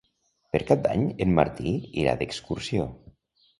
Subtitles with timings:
[0.55, 2.91] Per Cap d'Any en Martí irà d'excursió.